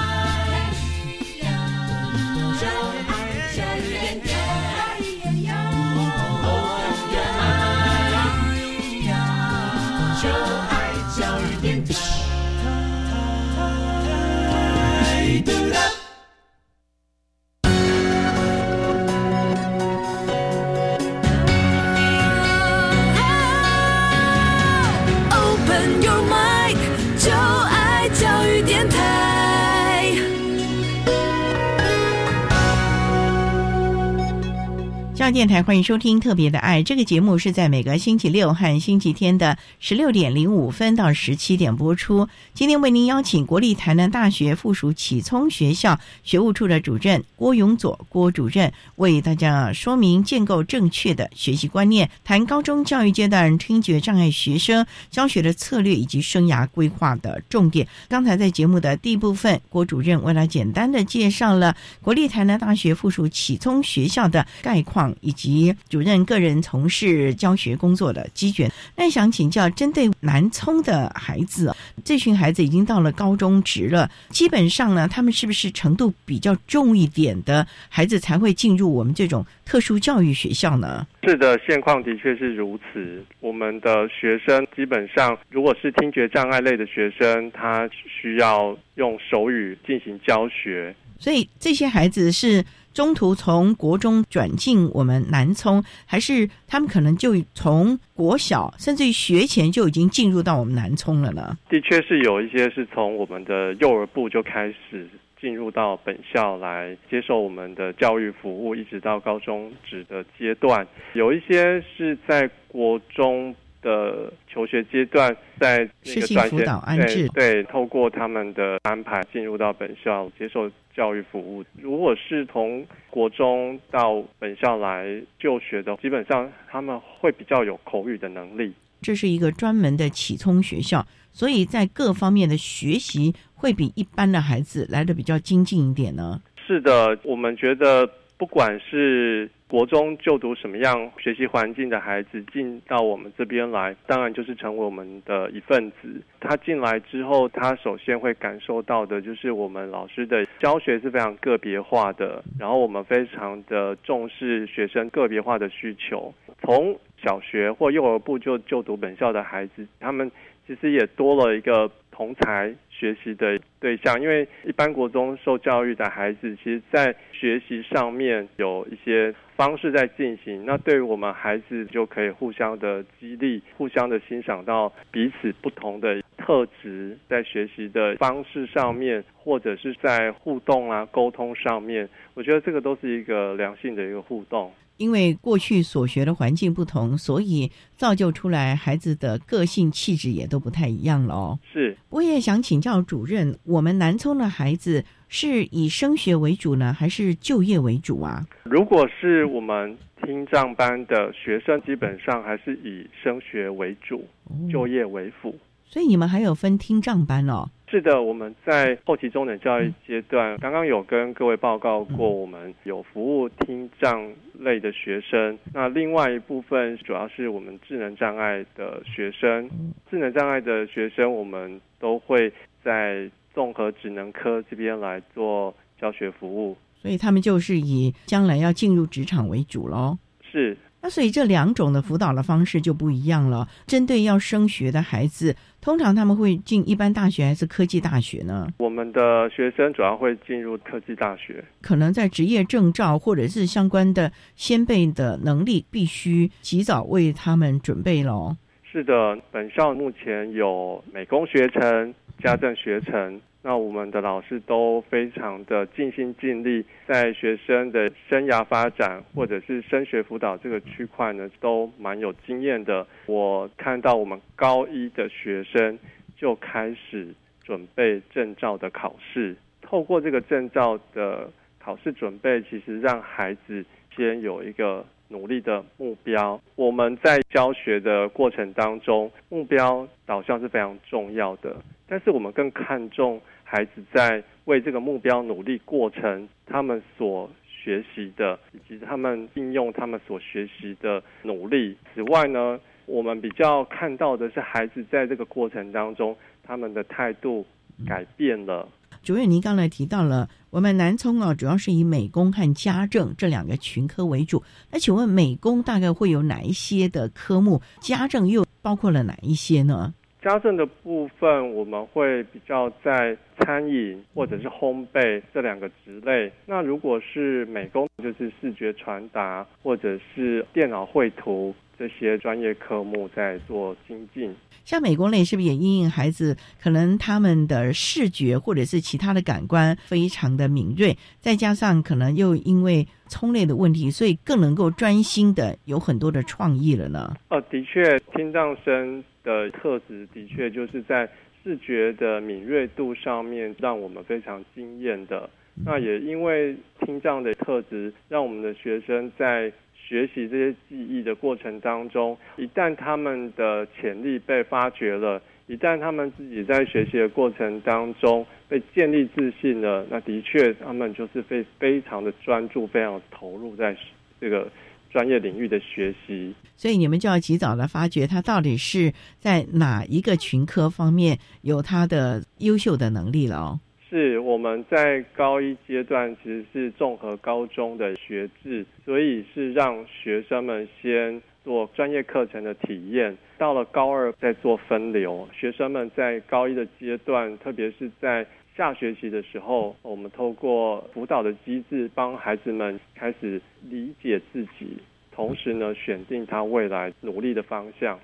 [35.31, 42.27] 电台欢迎收听《特别的爱》这个节目，是在每个星期六和星期天的十六点零五分到十七点播出。
[42.53, 57.87] 今天为您邀请国立台南大学附属启聪学校学务处的主任郭永佐郭主任，为大家说明建构正确的学习观念，谈高中教育阶段听觉障碍学生教学的策略以及生涯规划的重点。
[58.09, 65.15] 刚才在节目的第一部分，郭主任为了简单的介绍了国立台南大学附属启聪学校的概况。
[65.21, 81.07] 以及主任个人从事教学工作的机缘，那想请教，针对南充的孩子，这群孩子已经到了高中职了，基本上呢，他们是不是程度比较重一点的孩子才会进入我们这种特殊教育学校呢？
[81.23, 83.23] 是的，现况的确是如此。
[83.39, 87.89] 我们的学生基本上，如果是听觉障碍类的学生，他
[88.21, 92.63] 需要用手语进行教学，所以这些孩子是。
[92.93, 101.57] 中途从国中转进我们南聪，还是他们可能就从国小，甚至于学前就已经进入到我们南聪了呢？
[101.69, 110.87] 的确是有一些是从我们的幼儿部就开始进入到本校来接受我们的教育服务，一直到高中职的阶段。
[111.13, 113.55] 有一些是在国中。
[113.83, 121.63] 的求学阶段，在那个短线对对，透过他们的安排进入到本校接受教育服务。
[121.81, 128.73] 如果是从国中到本校来就学的，基本上他们会比较有口语的能力。
[129.01, 136.39] 这是一个专门的启聪学校，所以在各方面的学习会比一般的孩子来的比较精进一点呢。
[136.67, 138.07] 是的，我们觉得
[138.41, 139.47] 不管是。
[139.67, 146.21] 国中就读什么样学习环境的孩子进到我们这边来，当然就是成为我们的一份子。
[146.41, 156.33] 他进来之后，他首先会感受到的就是我们老师的教学是非常个别化的，然后我们非常的重视学生个别化的需求。
[156.61, 160.29] 从小学或幼儿部就就读本校的孩子，他们
[160.67, 169.33] 其实也多了一个同才学习的对象，因为一般国中受教育的孩子，其实在学习上面有一些。
[169.57, 184.73] 方式在进行，那对于我们孩子就可以互相的激励，互相的欣赏到彼此不同的特质，在学习的方式上面，或者是在互动啊沟通上面，我觉得这个都是一个良性的一个互动。
[185.01, 191.59] 因为过去所学的环境不同，所以造就出来孩子的个性气质也都不太一样了哦。
[191.73, 195.03] 是，我也想请教主任，我们南充的孩子。
[195.33, 198.45] 是以升学为主呢，还是就业为主啊？
[198.63, 204.27] 如果是我们听障班的学生，基本上还是以升学为主，
[204.69, 205.57] 就业为辅。
[205.85, 207.69] 所以你们还有分听障班哦？
[207.91, 215.59] 是的，我们在后期中等教育阶段，刚刚有跟各位报告过，我们有服务听障类的学生。
[215.73, 219.69] 那另外一部分主要是我们智能障碍的学生，
[220.09, 222.51] 智能障碍的学生，我们都会
[222.83, 223.29] 在。
[223.53, 230.17] 综合职能科这边来做教学服务，所以他们就是以将来要进入职场为主喽。
[230.41, 230.77] 是。
[231.01, 233.67] 那所以这两种的辅导的方式就不一样了。
[233.87, 238.67] 针对要升学的孩子，通常他们会进一般大学还是科技大学呢？
[238.77, 248.55] 我们的学生主要会进入科技大学，可能在职业证照或者是相关的先辈的能力，必须及早为他们准备喽。
[248.91, 253.41] 是的，本校目前有美工学程、家政学程。
[253.63, 263.05] 那我们的老师都非常的尽心尽力，在学生的生涯发展或者是升学辅导这个区块呢，都蛮有经验的。
[263.27, 265.99] 我看到我们高一的学生
[266.35, 267.27] 就开始
[267.63, 271.47] 准备证照的考试，透过这个证照的
[271.77, 276.59] 考试准备，其实让孩子先有一个努力的目标。
[276.75, 281.75] 我们在教学的过程当中，目标导向是非常重要的。
[282.11, 291.95] 但是我们更看重孩子在为这个目标努力过程，他们所学习的，以及他们应用他们所学习的努力。
[292.13, 297.65] 此外呢，我们比较看到的是孩子在这个过程当中，他们的态度
[298.05, 298.85] 改变了。
[299.23, 304.61] 主任，您刚才提到了我们南充啊，主要是以美工和家政这两个群科为主。
[304.91, 307.81] 那请问美工大概会有哪一些的科目？
[308.01, 310.13] 家政又包括了哪一些呢？
[310.41, 316.51] 家政的部分，我们会比较在餐饮或者是烘焙这两个职类。
[316.65, 324.51] 那如果是美工，就是视觉传达或者是电脑绘图这些专业科目在做精进。
[324.83, 337.35] 像美工类是不是也因应孩子可能他们的视觉或者是其他的感官非常的敏锐，再加上可能又因为聪类的问题，所以更能够专心的有很多的创意了呢？
[337.49, 339.23] 呃，的确，听障生。
[339.43, 341.27] 的特质的确就是在
[341.63, 345.49] 视觉的敏锐度上面让我们非常惊艳的。
[345.83, 349.73] 那也因为听障的特质，让我们的学生在
[350.11, 363.95] 学习这些记忆的过程当中，一旦他们的潜力被发掘了，一旦他们自己在学习的过程当中被建立自信了，那的确他们就是非非常的专注，非常投入在
[364.41, 364.69] 这个。
[365.13, 373.79] 专业领域的学习，所以你们就要及早的发掘他到底是在哪一个群科方面有他的优秀的能力了哦。
[374.11, 385.47] 是我们在高一阶段其实是综合高中的学制，所以是让学生们先做专业课程的体验，到了高二再做分流。
[385.53, 388.45] 学生们在高一的阶段，特别是在
[388.75, 394.97] 下学期的时候，我们透过辅导的机制，帮孩子们开始理解自己，
[395.31, 398.19] 同时呢，选定他未来努力的方向。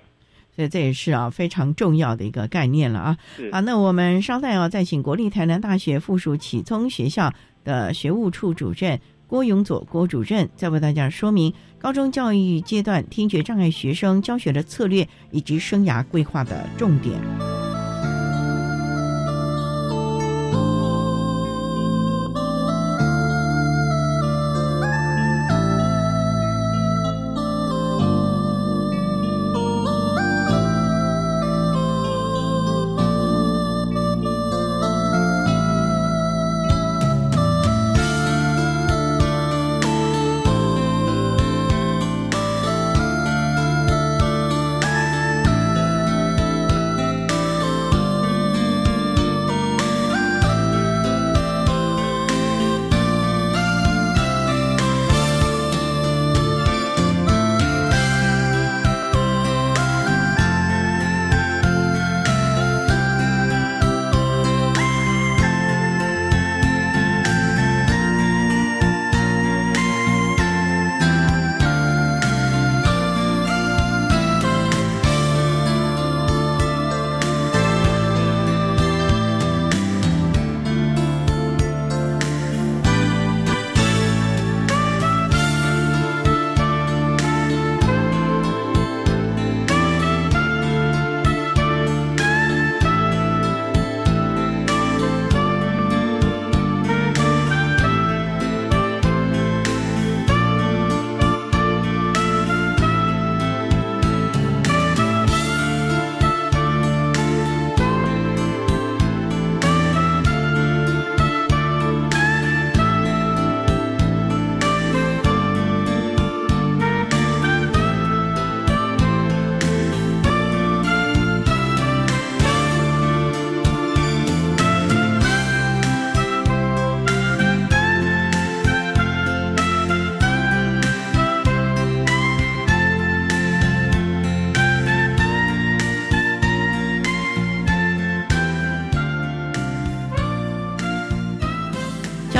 [0.58, 3.16] 所以这也是啊非常重要的一个概念了啊。
[3.52, 17.67] 好，那我们稍待啊再请国立台南大学附属启聪学校的学务处主任郭永佐郭主任，再为大家说明高中教育阶段听觉障碍学生教学的策略以及生涯规划的重点。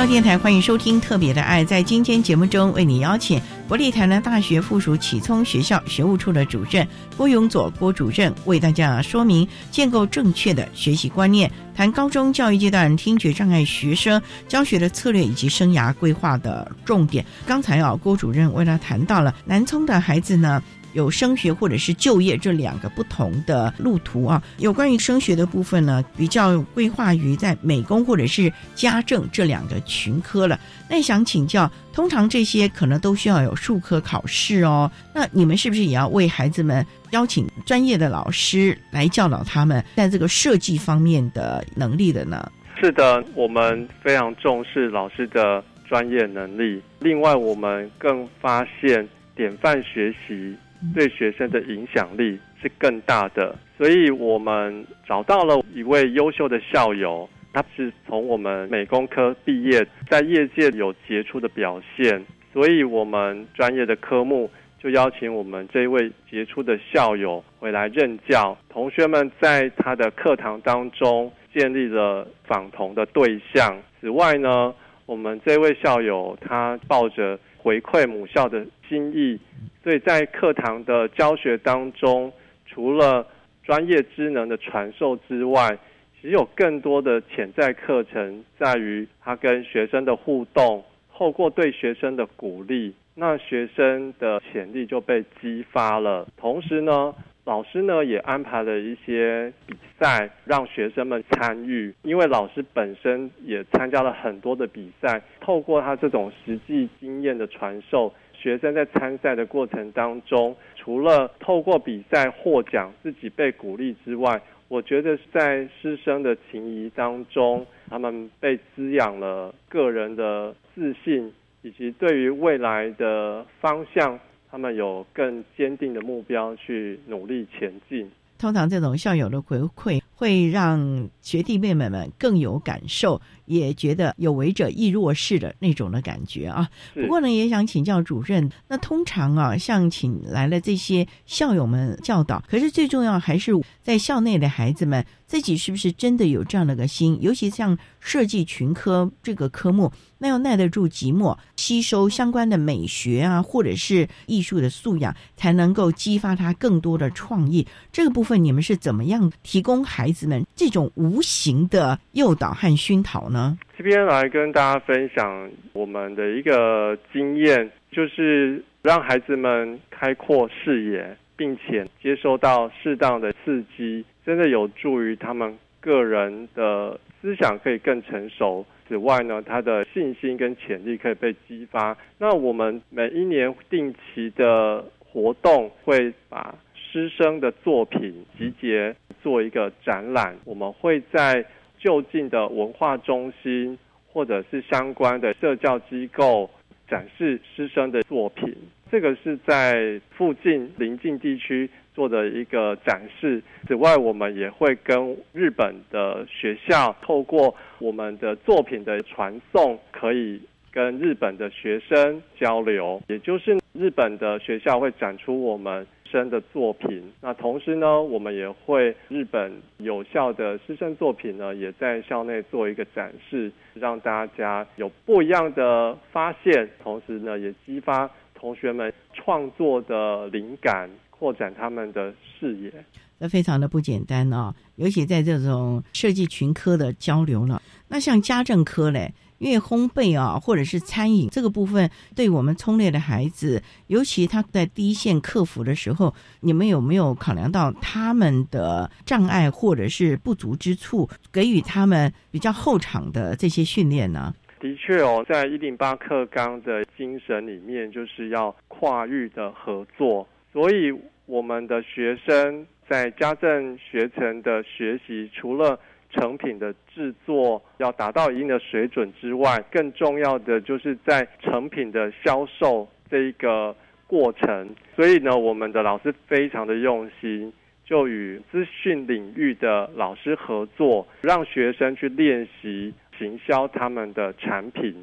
[0.09, 1.63] 电台，欢迎收听《特别的爱》。
[1.67, 6.85] 在今天节目中，为你邀请国立台南大学附属启聪学校学务处的主任
[7.15, 17.23] 郭永佐郭主任，为大家说明建构正确的学习观念，谈高中教育阶段听觉障碍学生教学的策略以及生涯规划的重点。
[17.45, 20.59] 刚才啊，郭主任为他谈到了南聪的孩子呢。
[20.93, 24.41] 有升学或者是就业这两个不同的路途啊。
[24.57, 30.59] 有关于升学的部分呢，比较规划于在美工或者是家政这两个群科了。
[30.89, 34.91] 那想请教，通常这些可能都需要有数科考试哦。
[35.13, 42.51] 那你们是不是也要为孩子们邀请专业的老师来教导他们在这个设计方面的能力的呢？
[42.81, 46.81] 是的，我们非常重视老师的专业能力。
[46.99, 50.55] 另外，我们更发现典范学习。
[50.93, 64.49] 对学生的影响力是更大的，所以我们找到了一位优秀的校友，他是从我们美工科毕业，在业界有杰出的表现，所以我们专业的科目
[64.81, 68.57] 就邀请我们这位杰出的校友回来任教。
[68.69, 73.77] 同学们在他的课堂当中建立了访同的对象。
[73.99, 74.73] 此外呢，
[75.05, 79.39] 我们这位校友他抱着回馈母校的心意。
[79.83, 82.31] 所以在课堂的教学当中，
[82.65, 83.25] 除了
[83.63, 85.77] 专业知能的传授之外，
[86.15, 90.83] 其实有更多的潜在课程在于他跟学生的互动，
[91.13, 96.27] 透过对学生的鼓励，那学生的潜力就被激发了。
[96.35, 97.13] 同时呢，
[97.49, 108.13] 老师呢也安排了一些比赛让学生们参与，因为老师本身也参加了很多的比赛，透过他这种实际经验的传授。
[108.33, 121.33] 学生在参赛的过程当中，除了透过比赛获奖、自己被鼓励之外，我觉得在师生的情谊当中，他们被滋养了个人的自信，
[121.63, 124.19] 以及对于未来的方向，
[124.51, 128.09] 他们有更坚定的目标去努力前进。
[128.37, 133.21] 通常这种校友的回馈，会让学弟妹妹们更有感受。
[133.49, 136.69] 也觉得有为者亦若是的那种的感觉啊。
[136.93, 147.17] 不过呢，也想请教主任，那通常啊，像请来了这些校友们教导，可是最重要还是在校内的孩子们自己是不是真的有这样的个心？
[147.21, 157.65] 尤其像设计群科这个科目，那要耐得住寂寞，吸收相关的美学啊，或者是艺术的素养，才能够激发他更多的创意。
[157.91, 163.29] 这个部分你们是怎么样提供孩子们这种无形的诱导和熏陶
[163.77, 178.65] 这边来跟大家分享我们的一个经验，就是让孩子们开阔视野，并且接收到适当的刺激，真的有助于他们个人的思想可以更成熟。
[178.87, 181.95] 此外呢，他的信心跟潜力可以被激发。
[182.17, 191.45] 那我们每一年定期的活动会把师生的作品集结做一个展览，我们会在。
[191.79, 193.77] 就近的文化中心，
[194.11, 196.49] 或者是相关的社教机构
[196.87, 198.53] 展示师生的作品，
[198.91, 203.41] 这个是在附近邻近地区做的一个展示。
[203.67, 215.87] 此外，我们也会跟日本的学校透过我们的作品的传送，可以跟日本的学生交流，也就是日本的学校会展出我们。
[216.11, 232.73] 生的作品，那同时呢，我们也会日本有效的师生作品呢，也在校内做一个展示，让大家有不一样的发现，同时呢，也激发同学们创作的灵感，扩展他们的视野。
[233.19, 239.13] 那非常的不简单啊，尤其在这种设计群科的交流了，那像家政科嘞。
[239.39, 254.33] 因为烘焙啊，或者是餐饮这个部分，对我们聪烈的孩子，尤其他在第一线克服的时候，你们有没有考量到他们的障碍或者是不足之处，给予他们比较后场的这些训练呢？
[254.59, 260.93] 的确哦，在一零八课纲的精神里面，就是要跨域的合作，所以
[261.25, 265.79] 我们的学生在家政学程的学习，除了
[266.11, 273.75] 成品的制作要达到一定的水准之外，更重要的就是在成品的销售这一个
[274.07, 274.69] 过程。
[274.95, 277.53] 所以呢，我们的老师非常的用心，
[277.85, 284.95] 就与资讯领域的老师合作，让学生去练习行销他们的产品。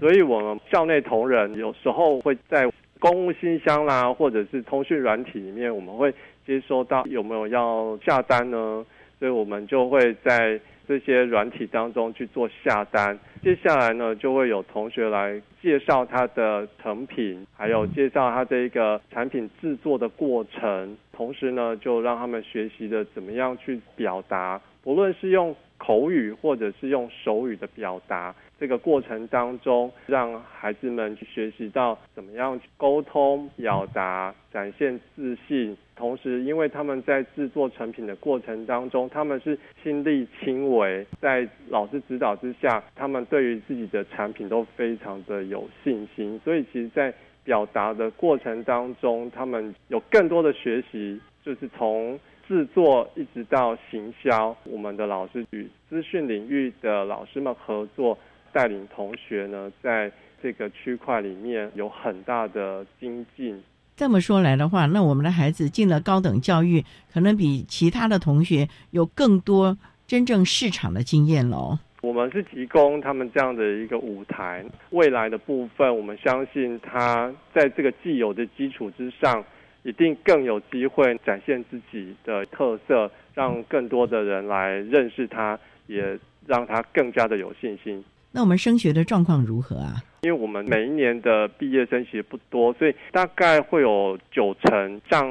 [0.00, 6.12] 所以我们校内同仁有时候会在公务信箱啦，或者是通讯软体里面，我们会
[6.44, 8.84] 接收到有没有要下单呢？
[9.20, 10.58] 所以我们就会在
[10.88, 13.16] 这些软体当中去做下单。
[13.42, 28.34] 接下来呢，就会有同学来介绍他的成品，还有介绍他这一个产品制作的过程，同时呢，就让他们学习的怎么样去表达，不论是用口语或者是用手语的表达。
[28.60, 35.74] 这个过程当中，让孩子们去学习到怎么样去沟通、表达、展现自信。
[35.96, 46.38] 同时，因为他们在制作成品的过程当中，他们是亲力亲为，在老师指导之下，他们对于自己的产品都非常的有信心。
[46.44, 54.54] 所以，其实，在表达的过程当中，他们有更多的学习，就是从制作一直到行销。
[54.64, 58.18] 我们的老师与资讯领域的老师们合作。
[58.52, 60.10] 带领同学呢，在
[60.42, 63.62] 这个区块里面有很大的精进。
[63.96, 66.82] 这么说来的话，那我们的孩子进了高等教育，
[67.12, 69.76] 可能比其他的同学有更多
[70.06, 71.78] 真正市场的经验喽。
[72.02, 79.44] 我们是提供他们这样的一个舞台，未来的部分，我们相信他在这个既有的基础之上，
[79.82, 88.02] 一定更有机会展现自己的特色，让更多的人来认识他，也让他更加的有信心。
[88.32, 90.02] 那我们升学的状况如何啊？
[90.22, 95.26] 因为我们每一年的毕业生其实不多，所以大概会有九成上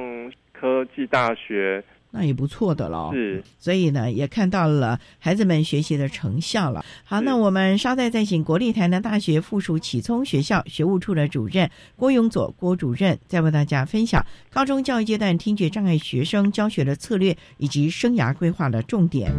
[0.52, 3.12] 科技大学，那也不错的喽。
[3.14, 6.84] 是，所以呢，也看到了孩子们学习的成效了。
[7.06, 19.32] 好，那我们稍待再请国立台南大学附属启聪学校学务处的主任郭永佐郭主任，再为大家分享高中教育阶段听觉障碍学生教学的策略以及生涯规划的重点。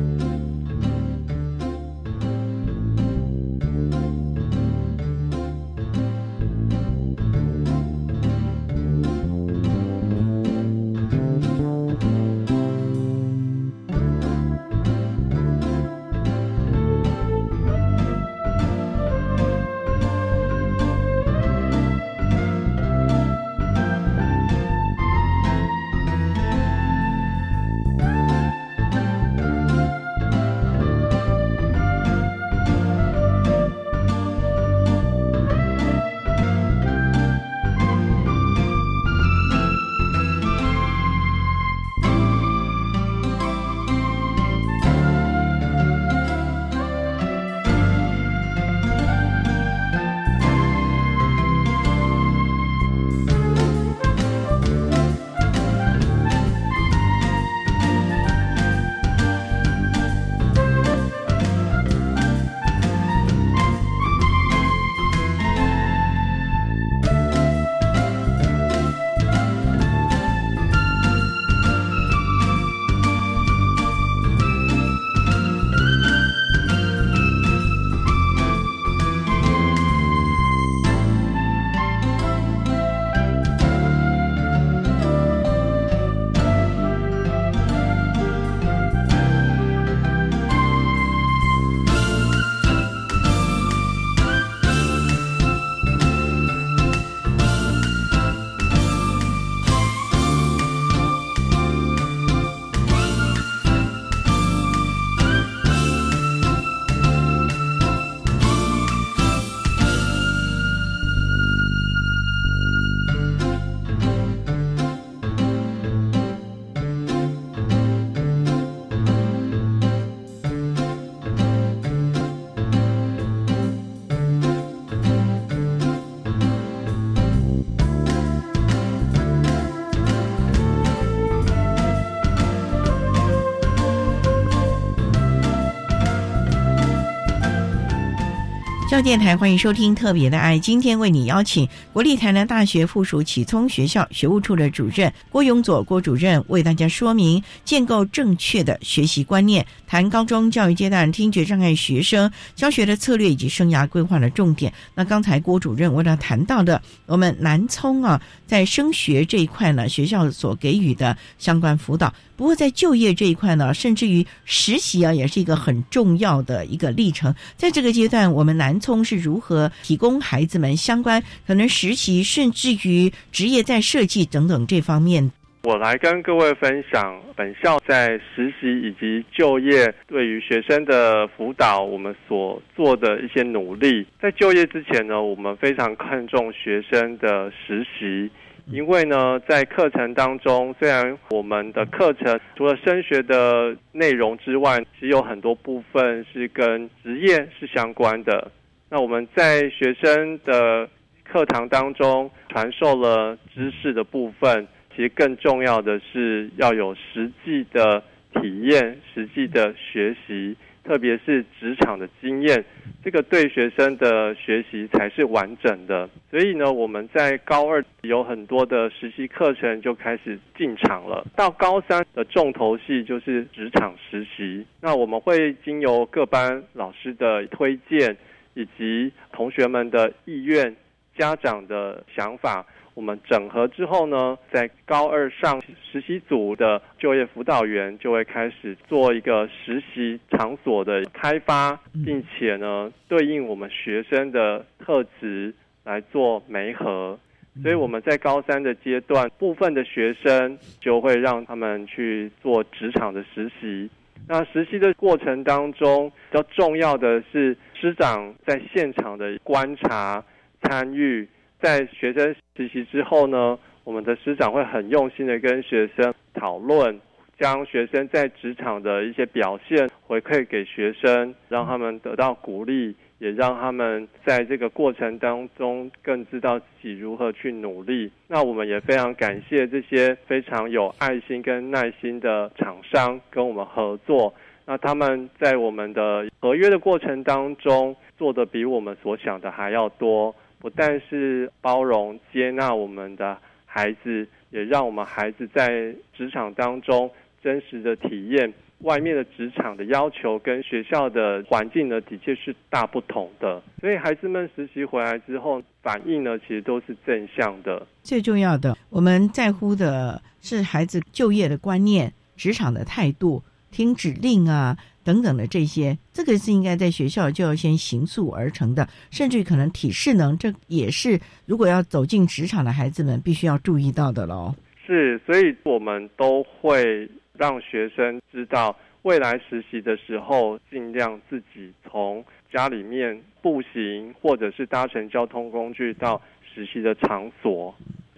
[139.02, 154.70] 电台欢迎收听《特别的爱》，今天为你邀请国立台南大学附属启聪学校学务处的主任郭永佐郭主任为大家说明建构正确的学习观念，谈高中教育阶段听觉障碍学生教学的策略以及生涯规划的重点。
[154.94, 162.12] 那刚才郭主任为了谈到的，我们南聪啊，在升学这一块呢，学校所给予的相关辅导。
[162.36, 167.34] 不过在就业这一块呢，甚至于实习啊，也是一个很重要的一个历程。
[167.56, 175.30] 在这个阶段，我们南聪是如何提供孩子们相关可能实习，甚至于职业在设计等等这方面？
[175.62, 184.06] 我来跟各位分享本校在实习以及就业对于学生的辅导，我们所做的一些努力。
[184.22, 188.30] 在就业之前呢，我们非常看重学生的实习。
[188.66, 198.50] 因为呢，在课程当中，虽然我们的课程除了升学的内容之外，其实有很多部分是跟职业是相关的。
[198.90, 200.88] 那我们在学生的
[201.22, 208.02] 课堂当中传授了知识的部分，其实更重要的是要有实际的
[208.34, 210.56] 体验、实际的学习。
[210.82, 212.64] 特别是职场的经验，
[213.04, 216.08] 这个对学生的学习才是完整的。
[216.30, 221.24] 所以呢，我们在高二有很多的实习课程就开始进场了。
[221.36, 224.66] 到高三的重头戏就是职场实习。
[224.80, 228.16] 那我们会经由各班老师的推荐，
[228.54, 230.74] 以及同学们的意愿、
[231.16, 232.64] 家长的想法。
[232.94, 247.18] 我们整合之后呢，在高二上实习组的就业辅导员就会开始做一个实习场所的开发，并且呢，对应我们学生的特质来做媒合。
[247.62, 253.88] 所以我们在高三的阶段，部分的学生就会让他们去做职场的实习。
[254.32, 260.24] 那实习的过程当中，比较重要的是师长在现场的观察
[260.62, 261.28] 参与。
[261.60, 267.00] 在学生实习之后呢，我们的师长会很用心的跟学生讨论，
[267.40, 278.10] 将学生在职场的一些表现回馈给学生，让他们得到鼓励，也让他们在这个过程当中更知道自己如何去努力。
[278.26, 284.34] 那我们也非常感谢这些非常有爱心跟耐心的厂商跟我们合作。
[284.66, 290.34] 那他们在我们的合约的过程当中做的比我们所想的还要多。
[290.58, 297.10] 不但是包容接纳我们的孩子，也让我们孩子在职场当中
[297.42, 303.62] 真实的体验外面的职场的要求跟学校的环境呢，的确是大不同的。
[303.80, 307.86] 所以孩子们实习回来之后反应呢，其实都是正向的。
[308.02, 314.76] 最重要的，我们在乎的是孩子就业的观念、职场的态度、听指令啊。
[315.02, 324.54] 等等的这些，这个是应该在学校就要先形塑而成的，甚至可能体适能，这也是如果要走进职场的孩子们必须要注意到的喽。
[324.86, 327.08] 是，所以我们都会
[327.40, 332.22] 让学生知道，未来实习的时候，尽量自己从
[332.52, 337.74] 家里面步行，或者是搭乘交通工具到实习的场所，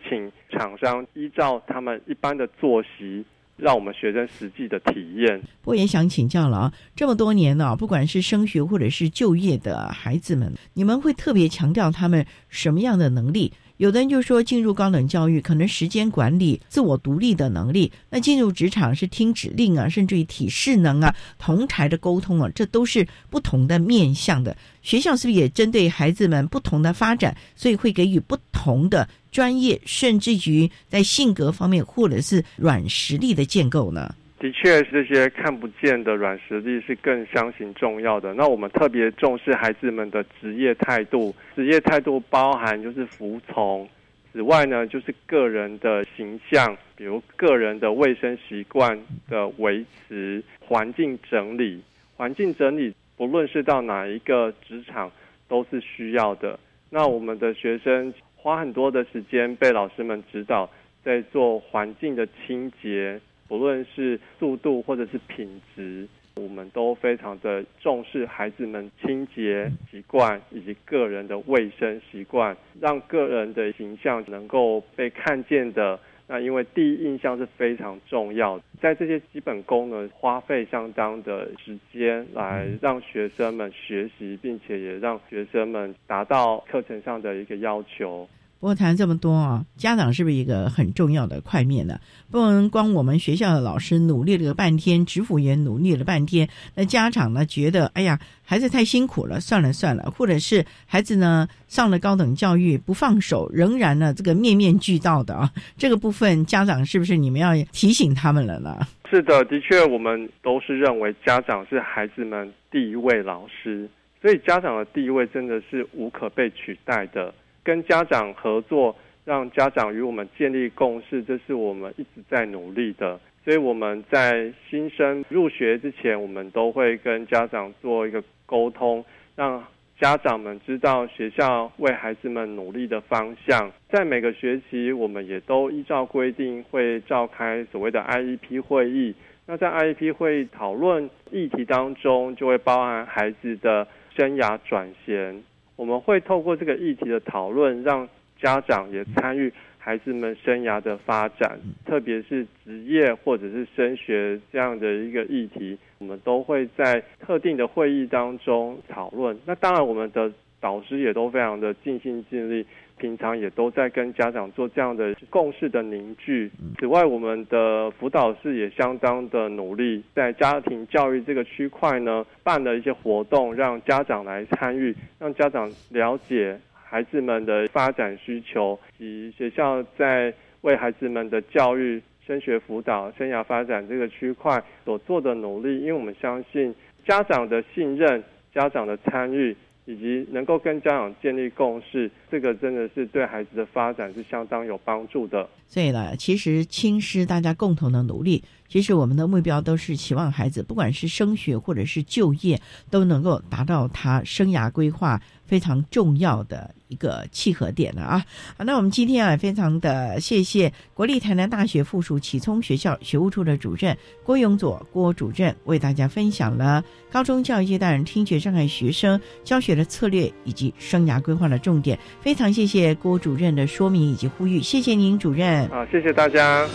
[0.08, 3.24] 请厂商依照他们一般的作息。
[3.58, 5.40] 让我们学生实际的体验。
[5.64, 13.52] 我也想请教了啊，这么多年呢，不管是升学或者是就业的孩子们，你们会特别强调他们什么样的能力？
[13.82, 24.56] 有的人就说，进入高等教育可能时间管理、自我独立的能力；那进入职场是听指令啊，甚至于体适能啊、同台的沟通啊，这都是不同的面向的。
[24.82, 34.14] 学校是不是也针对孩子们不同的发展，所以会给予不同的专业，甚至于在性格方面或者是软实力的建构呢？
[34.42, 38.34] 的确，这些看不见的软实力是更相形重要的。
[38.34, 43.88] 那我们特别重视孩子们的职业态度，职业态度包含就是服从。
[44.32, 51.80] 此外呢，就是个人的形象，比如个人的卫生习惯的维持，环境整理。
[52.16, 55.08] 环境整理，不论是到哪一个职场，
[55.46, 56.58] 都是需要的。
[56.90, 60.68] 那我们的学生花很多的时间被老师们指导，
[61.04, 63.20] 在做环境的清洁。
[63.52, 76.00] 不论是速度或者是品质，我们都非常的重视孩子们清洁习惯以及个人的卫生习惯，让个人的形象能够被看见的。
[76.26, 88.26] 那因为第一印象是非常重要，在这些基本功能花费相当的时间来让学生们学习，并且也让学生们达到课程上的一个要求。
[88.62, 91.98] 不过谈这么多啊，家长是不是一个很重要的块面呢？
[92.30, 108.78] 不能光我们学校的老师努力了半天，职辅也努力了半天，那家长呢觉得，哎呀，孩子太辛苦了，算了算了，或者是孩子呢上了高等教育不放手，仍然呢这个面面俱到的啊， 这个部分家长是不是你们要提醒他们了呢？
[109.10, 113.90] 是的，的确，我们都是认为家长是孩子们第一位老师，
[114.20, 117.34] 所以家长的地位真的是无可被取代的。
[117.64, 123.18] 跟家长合作，让家长与我们建立共识，这是我们一直在努力的。
[123.44, 129.04] 所以我们在新生入学之前，我们都会跟家长做一个沟通，
[129.34, 129.64] 让
[129.98, 133.70] 家长们知道学校为孩子们努力的方向。
[133.88, 139.14] 在每个学期，我们也都依照规定会召开所谓的 IEP 会议。
[139.46, 143.86] 那在 IEP 会议讨论议题当中，就会包含孩子的
[144.16, 145.42] 生涯转衔。
[145.82, 148.08] 我们会透过这个议题的讨论，让
[148.40, 159.36] 家长也参与孩子们生涯的发展，特别是职业或者是升学这样的一个议题，我们都会在特定的会议当中讨论。
[159.44, 162.64] 那当然，我们的导师也都非常的尽心尽力，
[162.98, 166.50] 平常也都在跟家长做这样的共识的凝聚。
[166.78, 176.58] 此外，我们的辅导室也相当的努力，在家庭教育这个区块呢，办了一些活动，让家长来参与，让家长了解。
[176.84, 180.30] 孩子们的发展需求及学校在
[180.60, 186.74] 为孩子们的教育、升学辅导、生涯发展这个区块所做的努力，因为我们相信
[187.06, 188.22] 家长的信任、
[188.52, 189.56] 家长的参与。
[189.84, 195.48] 以及能够跟家长建立共识，这个真的是对孩子的发展是相当有帮助的。
[195.66, 202.60] 所以呢，其实亲师大家共同的努力，其实我们的目标都是期望孩子不管是升学或者是就业，
[202.90, 205.20] 都能够达到他生涯规划
[205.52, 208.24] 非常重要的一个契合点了啊！
[208.56, 213.94] 好，那我们今天啊，非常的谢谢国立台南大学附属启聪学校学务处的主任
[214.24, 221.98] 郭永佐郭主任为大家分享了高中教育阶段听觉障碍学生教学的策略以及生涯规划的重点。
[222.22, 225.68] 非常谢谢郭主任的说明以及呼吁，谢谢您，主任。
[225.68, 226.66] 好，谢谢大家。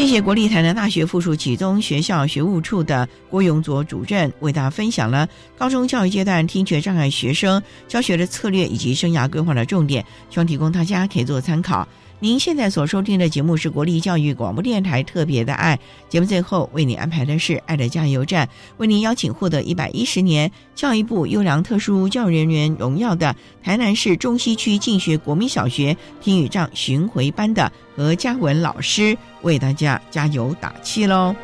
[0.00, 5.28] 谢谢国立台南大学附属启东学校学务处的郭永佐主任为大家分享了
[5.58, 11.86] 高中教育阶段听觉障碍学生教学的策略以及生涯规划的重点，希望提供大家可以做参考。
[12.22, 15.78] 您现在所收听的节目是国立教育广播电台特别的爱
[16.10, 18.46] 节目，最后为你安排的是爱的加油站，
[18.76, 31.34] 为您邀请获得一百一十年教育部优良特殊教育人员荣耀的台南市中西区进学国民小学听雨障巡回班的何嘉文老师为大家加油打气喽。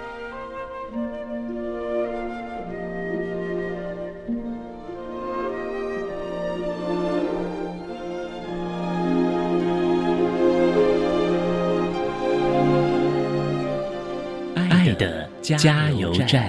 [15.54, 16.42] 加油站。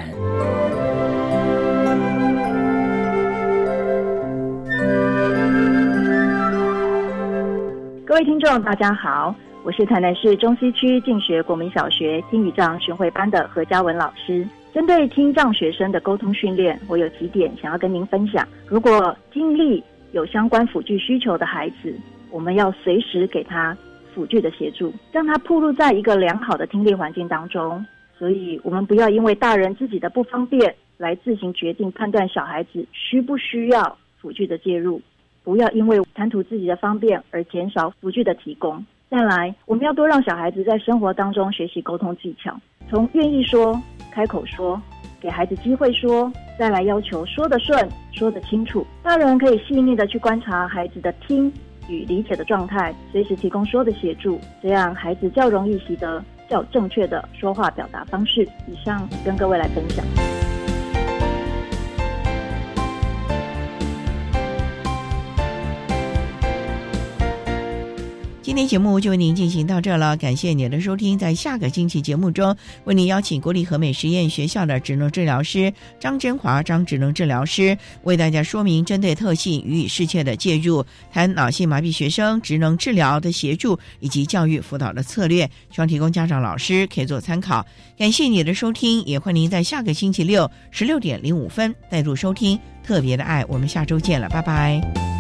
[8.04, 14.48] 各位听众，大家好，我是台南市中西区进学国民小学听语障巡回班的何嘉文老师。
[14.74, 18.48] 针对听障学生的沟通训练，我有几点想要跟您分享。
[18.66, 21.96] 如果经历有相关辅具需求的孩子，
[22.32, 23.78] 我们要随时给他
[24.16, 27.86] 辅具的协助，让他暴露在一个良好的听力环境当中。
[28.18, 35.00] 所以，我们不要因为大人自己的不方便来自行决定判断小孩子需不需要辅具的介入，
[35.44, 38.84] 不要因为贪图自己的方便而减少辅具的提供。
[39.10, 42.60] 再来，我们要多让小孩子在生活当中学习沟通技巧，
[42.90, 43.80] 从愿意说、
[44.12, 44.82] 开口说，
[45.22, 48.86] 给孩子机会说，再来要求说得顺、说得清楚。
[49.04, 51.54] 大人可以细腻的去观察孩子的听
[51.88, 56.22] 与理解的状态，随时提供说的协助，这样孩子较容易习得。
[56.50, 58.48] 较正确的说话表达方式。
[58.68, 60.47] 以上跟各位来分享。
[68.48, 71.20] 今天节目就为您进行到这了，感谢您的收听。
[71.20, 87.66] 在下个星期节目中，为您邀请国立和美实验学校的职能治疗师张真华张职能治疗师为大家说明针对特性予以适切的介入，谈脑性麻痹学生职能治疗的协助以及教育辅导的策略，希望提供家长老师可以做参考。
[87.98, 93.44] 感谢你的收听，也欢迎您在下个星期六十六点零五分再度收听特别的爱。
[93.50, 95.17] 我们下周见了，拜拜。